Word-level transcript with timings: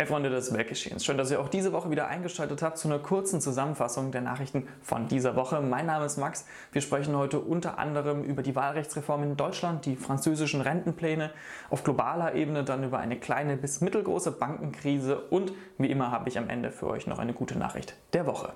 Hey 0.00 0.06
Freunde 0.06 0.30
des 0.30 0.54
Weltgeschehens, 0.54 1.04
schön, 1.04 1.18
dass 1.18 1.32
ihr 1.32 1.40
auch 1.40 1.48
diese 1.48 1.72
Woche 1.72 1.90
wieder 1.90 2.06
eingeschaltet 2.06 2.62
habt 2.62 2.78
zu 2.78 2.86
einer 2.86 3.00
kurzen 3.00 3.40
Zusammenfassung 3.40 4.12
der 4.12 4.20
Nachrichten 4.20 4.68
von 4.80 5.08
dieser 5.08 5.34
Woche. 5.34 5.60
Mein 5.60 5.86
Name 5.86 6.04
ist 6.04 6.18
Max. 6.18 6.46
Wir 6.70 6.82
sprechen 6.82 7.16
heute 7.16 7.40
unter 7.40 7.80
anderem 7.80 8.22
über 8.22 8.44
die 8.44 8.54
Wahlrechtsreform 8.54 9.24
in 9.24 9.36
Deutschland, 9.36 9.86
die 9.86 9.96
französischen 9.96 10.60
Rentenpläne, 10.60 11.32
auf 11.68 11.82
globaler 11.82 12.36
Ebene 12.36 12.62
dann 12.62 12.84
über 12.84 13.00
eine 13.00 13.18
kleine 13.18 13.56
bis 13.56 13.80
mittelgroße 13.80 14.30
Bankenkrise 14.30 15.18
und 15.18 15.52
wie 15.78 15.90
immer 15.90 16.12
habe 16.12 16.28
ich 16.28 16.38
am 16.38 16.48
Ende 16.48 16.70
für 16.70 16.86
euch 16.86 17.08
noch 17.08 17.18
eine 17.18 17.32
gute 17.32 17.58
Nachricht 17.58 17.96
der 18.12 18.24
Woche. 18.24 18.52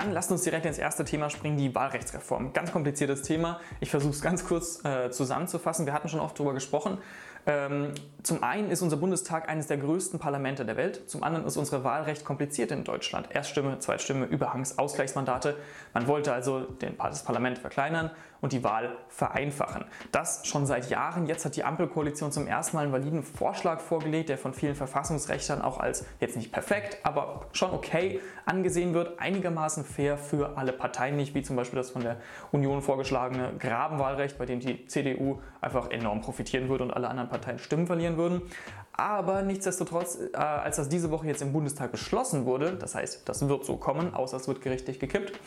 Dann 0.00 0.12
lasst 0.12 0.32
uns 0.32 0.44
direkt 0.44 0.64
ins 0.64 0.78
erste 0.78 1.04
Thema 1.04 1.28
springen, 1.28 1.58
die 1.58 1.74
Wahlrechtsreform. 1.74 2.54
Ganz 2.54 2.72
kompliziertes 2.72 3.20
Thema. 3.20 3.60
Ich 3.80 3.90
versuche 3.90 4.12
es 4.12 4.22
ganz 4.22 4.46
kurz 4.46 4.82
äh, 4.82 5.10
zusammenzufassen. 5.10 5.84
Wir 5.84 5.92
hatten 5.92 6.08
schon 6.08 6.20
oft 6.20 6.38
darüber 6.38 6.54
gesprochen. 6.54 6.96
Ähm, 7.46 7.92
zum 8.22 8.42
einen 8.42 8.70
ist 8.70 8.82
unser 8.82 8.96
Bundestag 8.96 9.48
eines 9.48 9.66
der 9.66 9.78
größten 9.78 10.18
Parlamente 10.18 10.64
der 10.64 10.76
Welt. 10.76 11.08
Zum 11.08 11.22
anderen 11.22 11.46
ist 11.46 11.56
unsere 11.56 11.84
Wahl 11.84 12.02
recht 12.02 12.24
kompliziert 12.24 12.70
in 12.70 12.84
Deutschland. 12.84 13.28
Erststimme, 13.30 13.78
Zweitstimme, 13.78 14.26
Überhangs, 14.26 14.78
Ausgleichsmandate. 14.78 15.56
Man 15.94 16.06
wollte 16.06 16.32
also 16.32 16.60
den, 16.60 16.96
das 16.98 17.22
Parlament 17.22 17.58
verkleinern 17.58 18.10
und 18.42 18.52
die 18.52 18.62
Wahl 18.62 18.96
vereinfachen. 19.08 19.84
Das 20.12 20.46
schon 20.46 20.66
seit 20.66 20.90
Jahren. 20.90 21.26
Jetzt 21.26 21.44
hat 21.44 21.56
die 21.56 21.64
Ampelkoalition 21.64 22.32
zum 22.32 22.46
ersten 22.46 22.76
Mal 22.76 22.84
einen 22.84 22.92
validen 22.92 23.22
Vorschlag 23.22 23.80
vorgelegt, 23.80 24.28
der 24.28 24.38
von 24.38 24.52
vielen 24.52 24.74
Verfassungsrechtern 24.74 25.62
auch 25.62 25.78
als 25.78 26.04
jetzt 26.20 26.36
nicht 26.36 26.52
perfekt, 26.52 26.98
aber 27.04 27.46
schon 27.52 27.70
okay 27.70 28.20
angesehen 28.44 28.94
wird. 28.94 29.18
Einigermaßen 29.18 29.84
fair 29.90 30.16
für 30.16 30.56
alle 30.56 30.72
Parteien 30.72 31.16
nicht, 31.16 31.34
wie 31.34 31.42
zum 31.42 31.56
Beispiel 31.56 31.76
das 31.76 31.90
von 31.90 32.02
der 32.02 32.16
Union 32.52 32.82
vorgeschlagene 32.82 33.52
Grabenwahlrecht, 33.58 34.38
bei 34.38 34.46
dem 34.46 34.60
die 34.60 34.86
CDU 34.86 35.38
einfach 35.60 35.90
enorm 35.90 36.20
profitieren 36.20 36.68
würde 36.68 36.84
und 36.84 36.90
alle 36.92 37.08
anderen 37.08 37.28
Parteien 37.28 37.58
Stimmen 37.58 37.86
verlieren 37.86 38.16
würden. 38.16 38.42
Aber 38.92 39.42
nichtsdestotrotz, 39.42 40.18
äh, 40.34 40.36
als 40.36 40.76
das 40.76 40.88
diese 40.88 41.10
Woche 41.10 41.26
jetzt 41.26 41.40
im 41.40 41.52
Bundestag 41.52 41.90
beschlossen 41.90 42.44
wurde, 42.44 42.72
das 42.72 42.94
heißt, 42.94 43.28
das 43.28 43.48
wird 43.48 43.64
so 43.64 43.76
kommen, 43.76 44.14
außer 44.14 44.36
es 44.36 44.46
wird 44.46 44.60
gerichtlich 44.60 45.00
gekippt, 45.00 45.38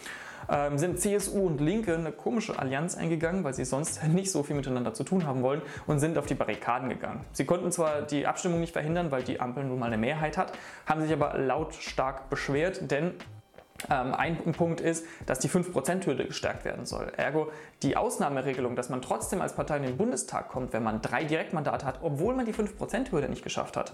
ähm, 0.49 0.77
sind 0.77 0.99
CSU 0.99 1.45
und 1.45 1.61
Linke 1.61 1.95
eine 1.95 2.11
komische 2.11 2.57
Allianz 2.57 2.95
eingegangen, 2.95 3.43
weil 3.43 3.53
sie 3.53 3.65
sonst 3.65 4.03
nicht 4.07 4.31
so 4.31 4.43
viel 4.43 4.55
miteinander 4.55 4.93
zu 4.93 5.03
tun 5.03 5.25
haben 5.25 5.41
wollen 5.43 5.61
und 5.87 5.99
sind 5.99 6.17
auf 6.17 6.25
die 6.25 6.35
Barrikaden 6.35 6.89
gegangen. 6.89 7.25
Sie 7.31 7.45
konnten 7.45 7.71
zwar 7.71 8.01
die 8.01 8.25
Abstimmung 8.27 8.59
nicht 8.59 8.73
verhindern, 8.73 9.11
weil 9.11 9.23
die 9.23 9.39
Ampel 9.39 9.63
nun 9.63 9.79
mal 9.79 9.87
eine 9.87 9.97
Mehrheit 9.97 10.37
hat, 10.37 10.53
haben 10.85 11.01
sich 11.01 11.13
aber 11.13 11.37
lautstark 11.37 12.29
beschwert, 12.29 12.89
denn 12.91 13.13
ein 13.89 14.37
Punkt 14.53 14.81
ist, 14.81 15.05
dass 15.25 15.39
die 15.39 15.49
5%-Hürde 15.49 16.25
gestärkt 16.25 16.65
werden 16.65 16.85
soll. 16.85 17.11
Ergo 17.17 17.51
die 17.83 17.97
Ausnahmeregelung, 17.97 18.75
dass 18.75 18.89
man 18.89 19.01
trotzdem 19.01 19.41
als 19.41 19.53
Partei 19.53 19.77
in 19.77 19.83
den 19.83 19.97
Bundestag 19.97 20.49
kommt, 20.49 20.73
wenn 20.73 20.83
man 20.83 21.01
drei 21.01 21.25
Direktmandate 21.25 21.85
hat, 21.85 21.99
obwohl 22.01 22.33
man 22.33 22.45
die 22.45 22.53
5%-Hürde 22.53 23.29
nicht 23.29 23.43
geschafft 23.43 23.77
hat, 23.77 23.93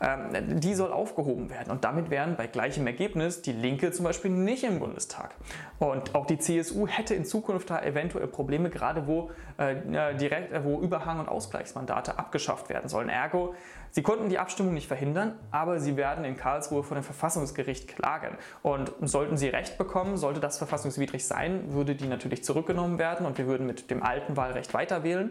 ähm, 0.00 0.60
die 0.60 0.74
soll 0.74 0.92
aufgehoben 0.92 1.50
werden. 1.50 1.70
Und 1.70 1.84
damit 1.84 2.10
wären 2.10 2.36
bei 2.36 2.46
gleichem 2.46 2.86
Ergebnis 2.86 3.42
die 3.42 3.52
Linke 3.52 3.90
zum 3.92 4.04
Beispiel 4.04 4.30
nicht 4.30 4.64
im 4.64 4.78
Bundestag. 4.78 5.34
Und 5.78 6.14
auch 6.14 6.26
die 6.26 6.38
CSU 6.38 6.86
hätte 6.86 7.14
in 7.14 7.24
Zukunft 7.24 7.70
da 7.70 7.82
eventuell 7.82 8.26
Probleme, 8.26 8.70
gerade 8.70 9.06
wo, 9.06 9.30
äh, 9.56 10.14
direkt, 10.16 10.52
äh, 10.52 10.64
wo 10.64 10.80
Überhang- 10.80 11.20
und 11.20 11.28
Ausgleichsmandate 11.28 12.18
abgeschafft 12.18 12.68
werden 12.68 12.88
sollen. 12.88 13.08
Ergo, 13.08 13.54
sie 13.90 14.02
konnten 14.02 14.28
die 14.28 14.38
Abstimmung 14.38 14.74
nicht 14.74 14.88
verhindern, 14.88 15.38
aber 15.50 15.80
sie 15.80 15.96
werden 15.96 16.24
in 16.24 16.36
Karlsruhe 16.36 16.82
vor 16.82 16.96
dem 16.96 17.04
Verfassungsgericht 17.04 17.88
klagen. 17.88 18.36
Und 18.62 18.92
sollten 19.22 19.36
sie 19.36 19.48
Recht 19.50 19.78
bekommen, 19.78 20.16
sollte 20.16 20.40
das 20.40 20.58
verfassungswidrig 20.58 21.24
sein, 21.24 21.72
würde 21.72 21.94
die 21.94 22.08
natürlich 22.08 22.42
zurückgenommen 22.42 22.98
werden 22.98 23.24
und 23.24 23.38
wir 23.38 23.46
würden 23.46 23.68
mit 23.68 23.88
dem 23.88 24.02
alten 24.02 24.36
Wahlrecht 24.36 24.74
weiter 24.74 25.04
wählen. 25.04 25.30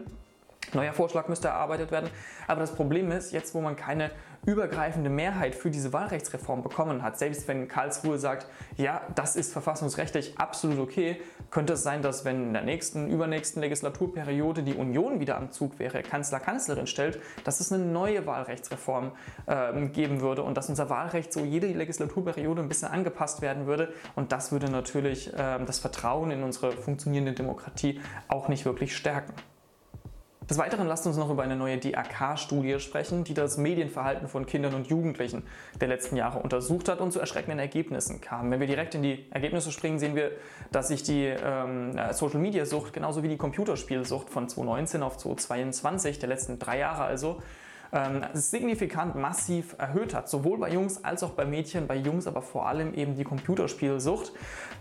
Neuer 0.72 0.92
Vorschlag 0.92 1.28
müsste 1.28 1.48
erarbeitet 1.48 1.90
werden. 1.90 2.08
Aber 2.46 2.60
das 2.60 2.74
Problem 2.74 3.10
ist, 3.10 3.32
jetzt 3.32 3.54
wo 3.54 3.60
man 3.60 3.76
keine 3.76 4.10
übergreifende 4.44 5.08
Mehrheit 5.08 5.54
für 5.54 5.70
diese 5.70 5.92
Wahlrechtsreform 5.92 6.62
bekommen 6.62 7.02
hat, 7.02 7.16
selbst 7.16 7.46
wenn 7.46 7.68
Karlsruhe 7.68 8.18
sagt, 8.18 8.46
ja, 8.76 9.02
das 9.14 9.36
ist 9.36 9.52
verfassungsrechtlich 9.52 10.38
absolut 10.38 10.80
okay, 10.80 11.20
könnte 11.50 11.74
es 11.74 11.84
sein, 11.84 12.02
dass 12.02 12.24
wenn 12.24 12.48
in 12.48 12.52
der 12.52 12.62
nächsten, 12.62 13.08
übernächsten 13.08 13.62
Legislaturperiode 13.62 14.64
die 14.64 14.74
Union 14.74 15.20
wieder 15.20 15.36
am 15.36 15.52
Zug 15.52 15.78
wäre, 15.78 16.02
Kanzler, 16.02 16.40
Kanzlerin 16.40 16.88
stellt, 16.88 17.20
dass 17.44 17.60
es 17.60 17.70
eine 17.70 17.84
neue 17.84 18.26
Wahlrechtsreform 18.26 19.12
äh, 19.46 19.86
geben 19.88 20.20
würde 20.20 20.42
und 20.42 20.56
dass 20.56 20.68
unser 20.68 20.90
Wahlrecht 20.90 21.32
so 21.32 21.44
jede 21.44 21.68
Legislaturperiode 21.68 22.62
ein 22.62 22.68
bisschen 22.68 22.88
angepasst 22.88 23.42
werden 23.42 23.66
würde. 23.66 23.92
Und 24.16 24.32
das 24.32 24.50
würde 24.50 24.70
natürlich 24.70 25.32
äh, 25.34 25.64
das 25.64 25.78
Vertrauen 25.78 26.32
in 26.32 26.42
unsere 26.42 26.72
funktionierende 26.72 27.32
Demokratie 27.32 28.00
auch 28.26 28.48
nicht 28.48 28.64
wirklich 28.64 28.96
stärken. 28.96 29.34
Des 30.50 30.58
Weiteren 30.58 30.88
lasst 30.88 31.06
uns 31.06 31.16
noch 31.16 31.30
über 31.30 31.44
eine 31.44 31.54
neue 31.54 31.78
DRK-Studie 31.78 32.80
sprechen, 32.80 33.22
die 33.22 33.34
das 33.34 33.58
Medienverhalten 33.58 34.26
von 34.26 34.44
Kindern 34.44 34.74
und 34.74 34.88
Jugendlichen 34.88 35.44
der 35.80 35.86
letzten 35.86 36.16
Jahre 36.16 36.40
untersucht 36.40 36.88
hat 36.88 37.00
und 37.00 37.12
zu 37.12 37.20
erschreckenden 37.20 37.60
Ergebnissen 37.60 38.20
kam. 38.20 38.50
Wenn 38.50 38.58
wir 38.58 38.66
direkt 38.66 38.96
in 38.96 39.02
die 39.02 39.24
Ergebnisse 39.30 39.70
springen, 39.70 40.00
sehen 40.00 40.16
wir, 40.16 40.32
dass 40.72 40.88
sich 40.88 41.04
die 41.04 41.26
ähm, 41.26 41.96
äh, 41.96 42.12
Social-Media-Sucht 42.12 42.92
genauso 42.92 43.22
wie 43.22 43.28
die 43.28 43.36
Computerspielsucht 43.36 44.30
von 44.30 44.48
2019 44.48 45.02
auf 45.02 45.16
2022, 45.16 46.18
der 46.18 46.28
letzten 46.28 46.58
drei 46.58 46.78
Jahre 46.78 47.04
also, 47.04 47.40
ähm, 47.92 48.24
signifikant 48.32 49.14
massiv 49.16 49.74
erhöht 49.78 50.14
hat, 50.14 50.28
sowohl 50.28 50.58
bei 50.58 50.70
Jungs 50.70 51.04
als 51.04 51.22
auch 51.22 51.30
bei 51.30 51.44
Mädchen, 51.44 51.86
bei 51.86 51.96
Jungs 51.96 52.26
aber 52.26 52.40
vor 52.40 52.66
allem 52.66 52.94
eben 52.94 53.16
die 53.16 53.24
Computerspielsucht. 53.24 54.32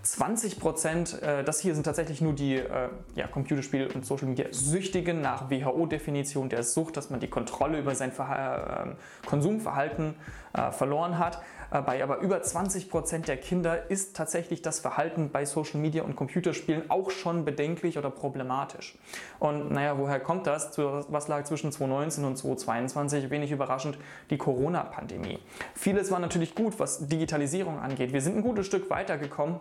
20 0.03 0.59
Prozent, 0.59 1.21
äh, 1.21 1.43
das 1.43 1.59
hier 1.59 1.75
sind 1.75 1.83
tatsächlich 1.83 2.21
nur 2.21 2.33
die 2.33 2.55
äh, 2.55 2.89
ja, 3.15 3.27
Computerspiel- 3.27 3.93
und 3.93 4.05
Social 4.05 4.27
Media 4.27 4.45
Süchtigen 4.51 5.21
nach 5.21 5.49
WHO-Definition 5.49 6.47
der 6.47 6.63
Sucht, 6.63 6.95
dass 6.95 7.09
man 7.09 7.19
die 7.19 7.27
Kontrolle 7.27 7.79
über 7.79 7.95
sein 7.95 8.11
Verha 8.11 8.85
äh, 8.85 9.27
Konsumverhalten 9.27 10.15
äh, 10.53 10.71
verloren 10.71 11.17
hat. 11.17 11.41
Äh, 11.71 11.81
bei 11.81 12.03
aber 12.03 12.19
über 12.19 12.41
20 12.41 12.89
Prozent 12.89 13.27
der 13.27 13.37
Kinder 13.37 13.89
ist 13.89 14.15
tatsächlich 14.15 14.61
das 14.61 14.79
Verhalten 14.79 15.31
bei 15.31 15.45
Social 15.45 15.79
Media 15.79 16.03
und 16.03 16.15
Computerspielen 16.15 16.89
auch 16.89 17.11
schon 17.11 17.45
bedenklich 17.45 17.97
oder 17.97 18.09
problematisch. 18.09 18.97
Und 19.39 19.71
naja, 19.71 19.97
woher 19.97 20.19
kommt 20.19 20.47
das? 20.47 20.77
Was 20.77 21.27
lag 21.27 21.43
zwischen 21.45 21.71
2019 21.71 22.25
und 22.25 22.37
2022? 22.37 23.29
Wenig 23.29 23.51
überraschend 23.51 23.97
die 24.29 24.37
Corona-Pandemie. 24.37 25.39
Vieles 25.73 26.11
war 26.11 26.19
natürlich 26.19 26.55
gut, 26.55 26.79
was 26.79 27.07
Digitalisierung 27.07 27.79
angeht. 27.79 28.13
Wir 28.13 28.21
sind 28.21 28.37
ein 28.37 28.43
gutes 28.43 28.65
Stück 28.65 28.89
weitergekommen 28.89 29.59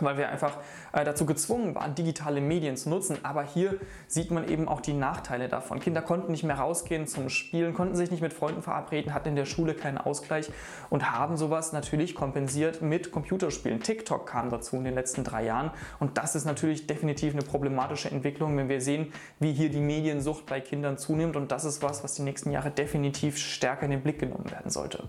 weil 0.00 0.16
wir 0.16 0.28
einfach 0.28 0.58
äh, 0.92 1.04
dazu 1.04 1.26
gezwungen 1.26 1.74
waren, 1.74 1.94
digitale 1.94 2.40
Medien 2.40 2.76
zu 2.76 2.88
nutzen. 2.88 3.18
Aber 3.22 3.42
hier 3.42 3.78
sieht 4.06 4.30
man 4.30 4.48
eben 4.48 4.68
auch 4.68 4.80
die 4.80 4.94
Nachteile 4.94 5.48
davon. 5.48 5.80
Kinder 5.80 6.02
konnten 6.02 6.32
nicht 6.32 6.44
mehr 6.44 6.58
rausgehen 6.58 7.06
zum 7.06 7.28
Spielen, 7.28 7.74
konnten 7.74 7.96
sich 7.96 8.10
nicht 8.10 8.22
mit 8.22 8.32
Freunden 8.32 8.62
verabreden, 8.62 9.14
hatten 9.14 9.28
in 9.28 9.36
der 9.36 9.44
Schule 9.44 9.74
keinen 9.74 9.98
Ausgleich 9.98 10.50
und 10.90 11.12
haben 11.12 11.36
sowas 11.36 11.72
natürlich 11.72 12.14
kompensiert 12.14 12.82
mit 12.82 13.12
Computerspielen. 13.12 13.80
TikTok 13.80 14.26
kam 14.26 14.50
dazu 14.50 14.76
in 14.76 14.84
den 14.84 14.94
letzten 14.94 15.24
drei 15.24 15.44
Jahren 15.44 15.70
und 16.00 16.18
das 16.18 16.34
ist 16.34 16.44
natürlich 16.44 16.86
definitiv 16.86 17.34
eine 17.34 17.42
problematische 17.42 18.10
Entwicklung, 18.10 18.56
wenn 18.56 18.68
wir 18.68 18.80
sehen, 18.80 19.12
wie 19.38 19.52
hier 19.52 19.70
die 19.70 19.80
Mediensucht 19.80 20.46
bei 20.46 20.60
Kindern 20.60 20.98
zunimmt 20.98 21.36
und 21.36 21.52
das 21.52 21.64
ist 21.64 21.82
was, 21.82 22.02
was 22.04 22.14
die 22.14 22.22
nächsten 22.22 22.50
Jahre 22.50 22.70
definitiv 22.70 23.38
stärker 23.38 23.84
in 23.84 23.90
den 23.90 24.02
Blick 24.02 24.18
genommen 24.18 24.50
werden 24.50 24.70
sollte. 24.70 25.08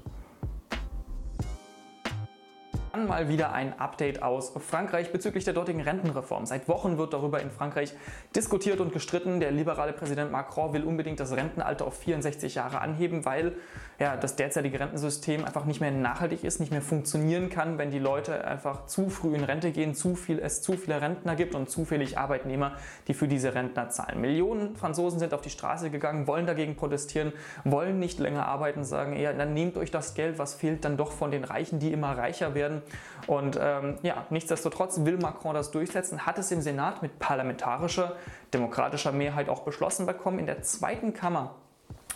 Dann 2.96 3.08
mal 3.08 3.28
wieder 3.28 3.54
ein 3.54 3.80
Update 3.80 4.22
aus 4.22 4.54
Frankreich 4.56 5.12
bezüglich 5.12 5.44
der 5.44 5.56
dortigen 5.56 5.82
Rentenreform. 5.82 6.46
Seit 6.46 6.68
Wochen 6.68 7.00
wird 7.00 7.12
darüber 7.12 7.42
in 7.42 7.50
Frankreich 7.50 7.92
diskutiert 8.36 8.80
und 8.82 8.94
gestritten. 8.94 9.40
Der 9.40 9.50
liberale 9.50 9.94
Präsident 9.94 10.32
Macron 10.32 10.74
will 10.74 10.84
unbedingt 10.84 11.20
das 11.20 11.36
Rentenalter 11.36 11.88
auf 11.88 11.98
64 11.98 12.54
Jahre 12.54 12.82
anheben, 12.82 13.26
weil 13.26 13.56
ja, 13.98 14.16
das 14.16 14.36
derzeitige 14.36 14.80
Rentensystem 14.80 15.44
einfach 15.44 15.66
nicht 15.66 15.82
mehr 15.82 15.90
nachhaltig 15.90 16.44
ist, 16.44 16.60
nicht 16.60 16.72
mehr 16.72 16.84
funktionieren 16.84 17.50
kann, 17.50 17.80
wenn 17.80 17.90
die 17.90 17.98
Leute 17.98 18.46
einfach 18.46 18.86
zu 18.86 19.10
früh 19.10 19.34
in 19.34 19.44
Rente 19.44 19.72
gehen, 19.72 19.96
zu 19.96 20.14
viel, 20.14 20.38
es 20.38 20.62
zu 20.62 20.74
viele 20.74 21.02
Rentner 21.02 21.36
gibt 21.36 21.56
und 21.56 21.72
zufällig 21.72 22.20
Arbeitnehmer, 22.20 22.74
die 23.08 23.16
für 23.16 23.28
diese 23.28 23.56
Rentner 23.56 23.90
zahlen. 23.90 24.22
Millionen 24.22 24.76
Franzosen 24.76 25.18
sind 25.18 25.34
auf 25.34 25.42
die 25.42 25.50
Straße 25.50 25.90
gegangen, 25.90 26.28
wollen 26.28 26.46
dagegen 26.46 26.76
protestieren, 26.76 27.34
wollen 27.64 27.98
nicht 27.98 28.20
länger 28.20 28.46
arbeiten, 28.46 28.84
sagen 28.84 29.14
eher, 29.14 29.34
dann 29.34 29.56
nehmt 29.56 29.78
euch 29.78 29.90
das 29.90 30.14
Geld, 30.14 30.38
was 30.38 30.54
fehlt 30.54 30.86
dann 30.86 30.96
doch 30.96 31.12
von 31.12 31.32
den 31.32 31.44
Reichen, 31.44 31.80
die 31.80 31.92
immer 31.92 32.16
reicher 32.16 32.54
werden 32.54 32.83
und 33.28 33.58
ähm, 33.62 33.98
ja, 34.02 34.26
nichtsdestotrotz 34.30 35.06
will 35.06 35.18
Macron 35.18 35.54
das 35.54 35.72
durchsetzen, 35.72 36.26
hat 36.26 36.38
es 36.38 36.52
im 36.52 36.62
Senat 36.62 37.02
mit 37.02 37.20
parlamentarischer, 37.20 38.16
demokratischer 38.54 39.12
Mehrheit 39.12 39.50
auch 39.50 39.62
beschlossen 39.62 40.06
bekommen. 40.06 40.40
In 40.40 40.46
der 40.46 40.62
zweiten 40.62 41.14
Kammer 41.14 41.56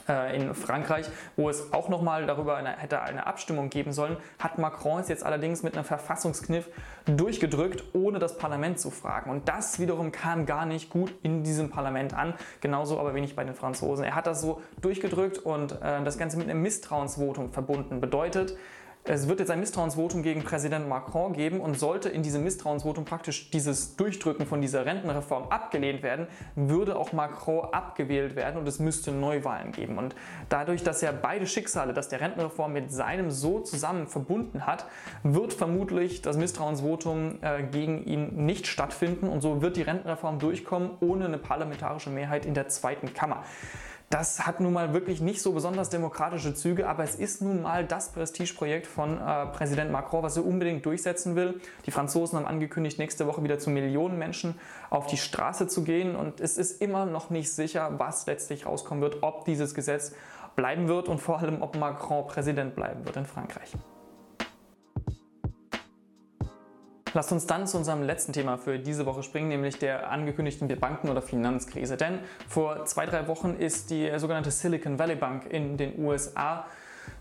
äh, 0.07 0.35
in 0.35 0.53
Frankreich, 0.53 1.07
wo 1.35 1.49
es 1.49 1.73
auch 1.73 1.89
nochmal 1.89 2.25
darüber 2.25 2.55
eine, 2.55 2.77
hätte 2.77 3.01
eine 3.01 3.27
Abstimmung 3.27 3.69
geben 3.69 3.93
sollen, 3.93 4.17
hat 4.39 4.57
Macron 4.57 4.99
es 4.99 5.09
jetzt 5.09 5.25
allerdings 5.25 5.63
mit 5.63 5.75
einem 5.75 5.85
Verfassungskniff 5.85 6.69
durchgedrückt, 7.05 7.83
ohne 7.93 8.19
das 8.19 8.37
Parlament 8.37 8.79
zu 8.79 8.89
fragen. 8.89 9.29
Und 9.29 9.47
das 9.47 9.79
wiederum 9.79 10.11
kam 10.11 10.45
gar 10.45 10.65
nicht 10.65 10.89
gut 10.89 11.13
in 11.23 11.43
diesem 11.43 11.69
Parlament 11.69 12.13
an, 12.13 12.33
genauso 12.61 12.99
aber 12.99 13.13
wenig 13.13 13.35
bei 13.35 13.43
den 13.43 13.55
Franzosen. 13.55 14.05
Er 14.05 14.15
hat 14.15 14.27
das 14.27 14.41
so 14.41 14.61
durchgedrückt 14.81 15.39
und 15.39 15.73
äh, 15.81 16.03
das 16.03 16.17
Ganze 16.17 16.37
mit 16.37 16.49
einem 16.49 16.61
Misstrauensvotum 16.61 17.51
verbunden. 17.51 18.01
Bedeutet, 18.01 18.57
Es 19.09 19.29
wird 19.29 19.39
jetzt 19.39 19.49
ein 19.51 19.61
Misstrauensvotum 19.61 20.21
gegen 20.21 20.43
Präsident 20.43 20.89
Macron 20.89 21.31
geben 21.31 21.61
und 21.61 21.79
sollte 21.79 22.09
in 22.09 22.23
diesem 22.23 22.43
Misstrauensvotum 22.43 23.05
praktisch 23.05 23.49
dieses 23.51 23.95
Durchdrücken 23.95 24.45
von 24.45 24.59
dieser 24.59 24.85
Rentenreform 24.85 25.47
abgelehnt 25.47 26.03
werden, 26.03 26.27
würde 26.55 26.97
auch 26.97 27.13
Macron 27.13 27.69
abgewählt 27.71 28.35
werden 28.35 28.57
und 28.57 28.67
es 28.67 28.79
müsste 28.79 29.13
Neuwahlen 29.13 29.71
geben. 29.71 29.97
Und 29.97 30.13
dadurch, 30.49 30.83
dass 30.83 31.01
er 31.03 31.13
beide 31.13 31.47
Schicksale, 31.47 31.93
das 31.93 32.09
der 32.09 32.19
Rentenreform 32.19 32.73
mit 32.73 32.91
seinem 32.91 33.31
so 33.31 33.61
zusammen 33.61 34.07
verbunden 34.07 34.65
hat, 34.65 34.85
wird 35.23 35.53
vermutlich 35.53 36.21
das 36.21 36.35
Misstrauensvotum 36.35 37.39
äh, 37.41 37.63
gegen 37.63 38.03
ihn 38.03 38.45
nicht 38.45 38.67
stattfinden 38.67 39.29
und 39.29 39.39
so 39.39 39.61
wird 39.61 39.77
die 39.77 39.83
Rentenreform 39.83 40.39
durchkommen 40.39 40.91
ohne 40.99 41.25
eine 41.25 41.37
parlamentarische 41.37 42.09
Mehrheit 42.09 42.45
in 42.45 42.53
der 42.53 42.67
zweiten 42.67 43.13
Kammer. 43.13 43.45
Das 44.09 44.47
hat 44.47 44.61
nun 44.61 44.71
mal 44.71 44.93
wirklich 44.93 45.19
nicht 45.19 45.41
so 45.41 45.51
besonders 45.51 45.89
demokratische 45.89 46.53
Züge, 46.53 46.87
aber 46.87 47.03
es 47.03 47.15
ist 47.15 47.41
nun 47.41 47.61
mal 47.61 47.85
das 47.85 48.13
Prestigeprojekt 48.13 48.87
von 48.87 49.19
äh, 49.19 49.47
Präsident 49.47 49.91
Macron, 49.91 50.23
was 50.23 50.37
er 50.37 50.45
unbedingt 50.45 50.85
durchsetzen 50.85 51.35
will. 51.35 51.59
Die 51.85 51.91
Franzosen 51.91 52.39
haben 52.39 52.45
angekündigt, 52.45 52.99
nächste 52.99 53.27
Woche 53.27 53.43
wieder 53.43 53.59
zu 53.59 53.69
Millionen 53.69 54.17
Menschen 54.17 54.57
auf 54.89 55.07
die 55.07 55.17
Straße 55.17 55.67
zu 55.67 55.83
gehen 55.83 56.15
und 56.15 56.39
es 56.39 56.57
ist 56.57 56.81
immer 56.81 57.05
noch 57.05 57.29
nicht 57.31 57.51
sicher, 57.51 57.95
was 57.97 58.25
letztlich 58.27 58.65
rauskommen 58.65 59.01
wird, 59.01 59.23
ob 59.23 59.43
dieses 59.43 59.73
Gesetz 59.75 60.13
bleiben 60.55 60.87
wird 60.87 61.09
und 61.09 61.19
vor 61.19 61.39
allem, 61.39 61.61
ob 61.61 61.75
Macron 61.75 62.27
Präsident 62.27 62.75
bleiben 62.75 63.03
wird 63.05 63.17
in 63.17 63.25
Frankreich. 63.25 63.73
Lasst 67.13 67.31
uns 67.31 67.47
dann 67.47 67.67
zu 67.67 67.77
unserem 67.77 68.03
letzten 68.03 68.33
Thema 68.33 68.57
für 68.57 68.79
diese 68.79 69.05
Woche 69.05 69.23
springen, 69.23 69.47
nämlich 69.47 69.79
der 69.79 70.11
angekündigten 70.11 70.67
Banken- 70.79 71.09
oder 71.09 71.21
Finanzkrise. 71.21 71.97
Denn 71.97 72.19
vor 72.47 72.85
zwei, 72.85 73.05
drei 73.05 73.27
Wochen 73.27 73.55
ist 73.55 73.89
die 73.89 74.11
sogenannte 74.17 74.51
Silicon 74.51 74.99
Valley 74.99 75.15
Bank 75.15 75.45
in 75.49 75.77
den 75.77 76.03
USA 76.03 76.65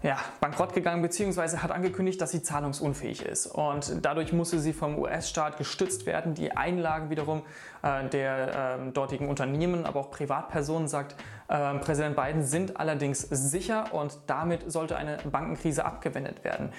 ja, 0.02 0.18
bankrott 0.40 0.74
gegangen 0.74 1.02
bzw. 1.02 1.58
hat 1.58 1.70
angekündigt, 1.70 2.20
dass 2.20 2.30
sie 2.30 2.42
zahlungsunfähig 2.42 3.24
ist. 3.24 3.46
Und 3.46 4.04
dadurch 4.04 4.32
musste 4.32 4.58
sie 4.58 4.72
vom 4.72 4.98
US-Staat 4.98 5.58
gestützt 5.58 6.06
werden. 6.06 6.34
Die 6.34 6.52
Einlagen 6.52 7.10
wiederum 7.10 7.42
äh, 7.82 8.08
der 8.08 8.78
äh, 8.86 8.92
dortigen 8.92 9.28
Unternehmen, 9.28 9.86
aber 9.86 10.00
auch 10.00 10.10
Privatpersonen, 10.10 10.88
sagt 10.88 11.16
äh, 11.48 11.74
Präsident 11.78 12.16
Biden, 12.16 12.42
sind 12.42 12.78
allerdings 12.78 13.20
sicher 13.20 13.92
und 13.92 14.18
damit 14.26 14.70
sollte 14.70 14.96
eine 14.96 15.18
Bankenkrise 15.30 15.84
abgewendet 15.84 16.44
werden. 16.44 16.70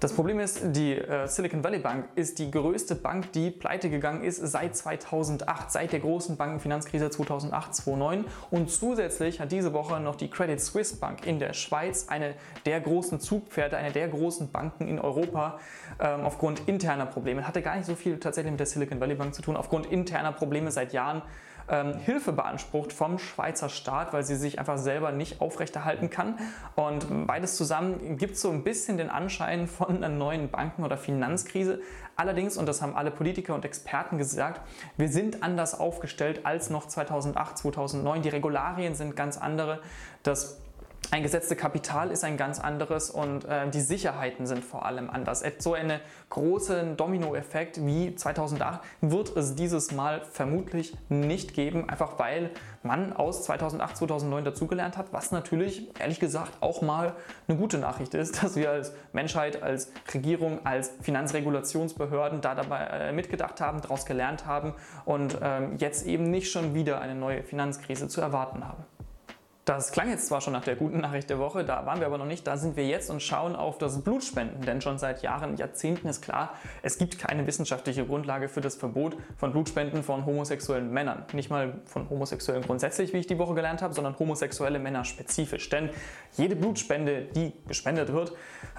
Das 0.00 0.12
Problem 0.12 0.40
ist, 0.40 0.60
die 0.64 0.94
äh, 0.94 1.26
Silicon 1.26 1.62
Valley 1.62 1.78
Bank 1.78 2.08
ist 2.14 2.38
die 2.38 2.50
größte 2.50 2.94
Bank, 2.94 3.32
die 3.32 3.50
pleite 3.50 3.90
gegangen 3.90 4.22
ist 4.22 4.38
seit 4.38 4.76
2008, 4.76 5.70
seit 5.70 5.92
der 5.92 6.00
großen 6.00 6.36
Bankenfinanzkrise 6.36 7.06
2008-2009. 7.06 8.24
Und 8.50 8.70
zusätzlich 8.70 9.40
hat 9.40 9.52
diese 9.52 9.72
Woche 9.72 10.00
noch 10.00 10.16
die 10.16 10.30
Credit 10.30 10.60
Suisse 10.60 10.96
Bank 10.96 11.26
in 11.26 11.38
der 11.38 11.52
Schweiz 11.52 12.08
eine 12.08 12.34
der 12.64 12.80
großen 12.80 13.20
Zugpferde, 13.20 13.76
eine 13.76 13.92
der 13.92 14.08
großen 14.08 14.50
Banken 14.50 14.88
in 14.88 14.98
Europa 14.98 15.58
ähm, 16.00 16.20
aufgrund 16.24 16.68
interner 16.68 17.06
Probleme. 17.06 17.46
Hatte 17.46 17.62
gar 17.62 17.76
nicht 17.76 17.86
so 17.86 17.94
viel 17.94 18.18
tatsächlich 18.18 18.50
mit 18.50 18.60
der 18.60 18.66
Silicon 18.66 19.00
Valley 19.00 19.14
Bank 19.14 19.34
zu 19.34 19.42
tun, 19.42 19.56
aufgrund 19.56 19.86
interner 19.86 20.32
Probleme 20.32 20.70
seit 20.70 20.92
Jahren 20.92 21.22
ähm, 21.68 21.94
Hilfe 21.94 22.32
beansprucht 22.32 22.92
vom 22.92 23.18
Schweizer 23.18 23.68
Staat, 23.68 24.12
weil 24.12 24.24
sie 24.24 24.36
sich 24.36 24.58
einfach 24.58 24.78
selber 24.78 25.12
nicht 25.12 25.40
aufrechterhalten 25.40 26.10
kann. 26.10 26.38
Und 26.74 27.26
beides 27.26 27.56
zusammen 27.56 28.16
gibt 28.16 28.36
so 28.36 28.50
ein 28.50 28.64
bisschen 28.64 28.98
den 28.98 29.10
Anschein 29.10 29.66
von 29.66 29.96
einer 29.96 30.08
neuen 30.08 30.50
Banken- 30.50 30.84
oder 30.84 30.96
Finanzkrise. 30.96 31.80
Allerdings, 32.16 32.56
und 32.56 32.66
das 32.66 32.80
haben 32.80 32.96
alle 32.96 33.10
Politiker 33.10 33.54
und 33.54 33.64
Experten 33.64 34.16
gesagt, 34.16 34.60
wir 34.96 35.08
sind 35.08 35.42
anders 35.42 35.78
aufgestellt 35.78 36.40
als 36.44 36.70
noch 36.70 36.86
2008, 36.86 37.58
2009. 37.58 38.22
Die 38.22 38.28
Regularien 38.30 38.94
sind 38.94 39.16
ganz 39.16 39.36
andere. 39.36 39.80
Das 40.22 40.58
eingesetzte 41.10 41.56
Kapital 41.56 42.10
ist 42.10 42.24
ein 42.24 42.36
ganz 42.36 42.58
anderes 42.58 43.10
und 43.10 43.44
äh, 43.44 43.68
die 43.70 43.80
Sicherheiten 43.80 44.46
sind 44.46 44.64
vor 44.64 44.86
allem 44.86 45.10
anders. 45.10 45.44
So 45.58 45.74
einen 45.74 46.00
großen 46.30 46.96
Dominoeffekt 46.96 47.84
wie 47.84 48.14
2008 48.14 48.80
wird 49.00 49.36
es 49.36 49.54
dieses 49.54 49.92
Mal 49.92 50.22
vermutlich 50.22 50.96
nicht 51.08 51.54
geben, 51.54 51.88
einfach 51.88 52.18
weil 52.18 52.50
man 52.82 53.12
aus 53.12 53.44
2008, 53.44 53.96
2009 53.96 54.44
dazugelernt 54.44 54.96
hat, 54.96 55.12
was 55.12 55.32
natürlich 55.32 55.88
ehrlich 56.00 56.20
gesagt 56.20 56.52
auch 56.60 56.82
mal 56.82 57.14
eine 57.48 57.56
gute 57.58 57.78
Nachricht 57.78 58.14
ist, 58.14 58.42
dass 58.42 58.56
wir 58.56 58.70
als 58.70 58.92
Menschheit, 59.12 59.62
als 59.62 59.92
Regierung, 60.12 60.64
als 60.64 60.92
Finanzregulationsbehörden 61.02 62.40
da 62.40 62.54
dabei 62.54 62.84
äh, 62.86 63.12
mitgedacht 63.12 63.60
haben, 63.60 63.80
daraus 63.80 64.06
gelernt 64.06 64.46
haben 64.46 64.74
und 65.04 65.38
ähm, 65.42 65.76
jetzt 65.78 66.06
eben 66.06 66.30
nicht 66.30 66.50
schon 66.50 66.74
wieder 66.74 67.00
eine 67.00 67.14
neue 67.14 67.42
Finanzkrise 67.42 68.08
zu 68.08 68.20
erwarten 68.20 68.66
haben. 68.66 68.84
Das 69.66 69.90
klang 69.90 70.08
jetzt 70.10 70.28
zwar 70.28 70.40
schon 70.40 70.52
nach 70.52 70.62
der 70.62 70.76
guten 70.76 71.00
Nachricht 71.00 71.28
der 71.28 71.40
Woche, 71.40 71.64
da 71.64 71.84
waren 71.86 71.98
wir 71.98 72.06
aber 72.06 72.18
noch 72.18 72.26
nicht, 72.26 72.46
da 72.46 72.56
sind 72.56 72.76
wir 72.76 72.86
jetzt 72.86 73.10
und 73.10 73.20
schauen 73.20 73.56
auf 73.56 73.78
das 73.78 74.00
Blutspenden, 74.04 74.60
denn 74.62 74.80
schon 74.80 74.96
seit 74.96 75.22
Jahren, 75.22 75.56
Jahrzehnten 75.56 76.06
ist 76.06 76.22
klar, 76.22 76.54
es 76.84 76.98
gibt 76.98 77.18
keine 77.18 77.48
wissenschaftliche 77.48 78.06
Grundlage 78.06 78.48
für 78.48 78.60
das 78.60 78.76
Verbot 78.76 79.16
von 79.36 79.50
Blutspenden 79.50 80.04
von 80.04 80.24
homosexuellen 80.24 80.92
Männern. 80.92 81.24
Nicht 81.32 81.50
mal 81.50 81.80
von 81.84 82.08
Homosexuellen 82.08 82.62
grundsätzlich, 82.62 83.12
wie 83.12 83.16
ich 83.16 83.26
die 83.26 83.38
Woche 83.40 83.54
gelernt 83.54 83.82
habe, 83.82 83.92
sondern 83.92 84.16
homosexuelle 84.16 84.78
Männer 84.78 85.04
spezifisch. 85.04 85.68
Denn 85.68 85.90
jede 86.36 86.54
Blutspende, 86.54 87.22
die 87.22 87.52
gespendet 87.66 88.12
wird, 88.12 88.34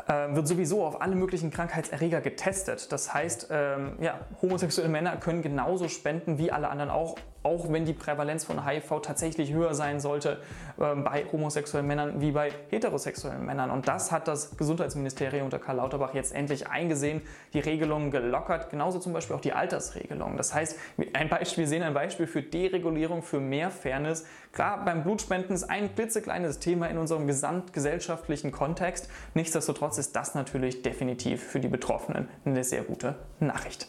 äh, 0.08 0.34
wird 0.36 0.48
sowieso 0.48 0.86
auf 0.86 1.02
alle 1.02 1.16
möglichen 1.16 1.52
Krankheitserreger 1.52 2.22
getestet. 2.22 2.94
Das 2.94 3.14
heißt, 3.14 3.50
ähm, 3.52 3.98
ja, 4.00 4.22
homosexuelle 4.42 4.90
Männer 4.90 5.18
können 5.18 5.42
genauso 5.42 5.90
spenden 5.90 6.38
wie 6.38 6.50
alle 6.50 6.70
anderen 6.70 6.92
auch, 6.92 7.18
auch 7.48 7.72
wenn 7.72 7.86
die 7.86 7.94
Prävalenz 7.94 8.44
von 8.44 8.68
HIV 8.68 9.02
tatsächlich 9.02 9.54
höher 9.54 9.74
sein 9.74 10.00
sollte 10.00 10.42
äh, 10.78 10.96
bei 10.96 11.26
homosexuellen 11.32 11.88
Männern 11.88 12.20
wie 12.20 12.32
bei 12.32 12.52
heterosexuellen 12.70 13.46
Männern. 13.46 13.72
Und 13.72 13.88
das 13.88 14.12
hat 14.12 14.28
das 14.28 14.58
Gesundheitsministerium 14.58 15.46
unter 15.46 15.60
Karl 15.60 15.78
Lauterbach 15.78 16.14
jetzt 16.14 16.36
endlich 16.36 16.68
eingesehen, 16.68 17.22
die 17.54 17.60
Regelungen 17.60 18.12
gelockert, 18.12 18.70
genauso 18.70 19.00
zum 19.00 19.14
Beispiel 19.14 19.36
auch 19.36 19.42
die 19.42 19.54
Altersregelung. 19.54 20.36
Das 20.36 20.54
heißt, 20.54 20.78
ein 21.14 21.30
Beispiel, 21.30 21.64
wir 21.64 21.70
sehen 21.70 21.84
ein 21.84 21.94
Beispiel 21.94 22.28
für 22.28 22.42
Deregulierung, 22.42 23.24
für 23.24 23.40
mehr 23.40 23.72
Fairness. 23.72 24.26
Klar, 24.52 24.84
beim 24.84 25.04
Blutspenden 25.04 25.56
ist 25.56 25.64
ein 25.64 25.96
klitzekleines 25.96 26.60
Thema 26.60 26.88
in 26.88 26.98
unserem 26.98 27.28
gesamtgesellschaftlichen 27.28 28.52
Kontext. 28.52 29.10
Nichtsdestotrotz 29.34 29.98
ist 29.98 30.16
das 30.16 30.36
natürlich 30.36 30.82
definitiv 30.82 31.44
für 31.44 31.60
die 31.60 31.70
Betroffenen 31.70 32.28
eine 32.46 32.64
sehr 32.64 32.84
gute 32.84 33.16
Nachricht. 33.40 33.88